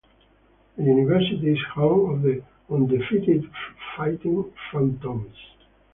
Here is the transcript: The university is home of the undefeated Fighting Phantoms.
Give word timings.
The 0.77 0.83
university 0.83 1.51
is 1.51 1.63
home 1.75 2.09
of 2.09 2.21
the 2.23 2.41
undefeated 2.73 3.47
Fighting 3.95 4.51
Phantoms. 4.71 5.37